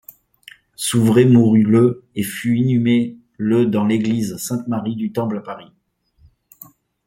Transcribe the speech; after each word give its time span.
Souvré 0.77 1.25
mourut 1.25 1.61
le 1.61 2.05
et 2.15 2.23
fut 2.23 2.55
inhumé 2.55 3.19
le 3.37 3.67
dans 3.67 3.85
l’église 3.85 4.35
Sainte-Marie 4.37 4.95
du 4.95 5.11
Temple 5.11 5.37
à 5.37 5.41
Paris. 5.41 5.71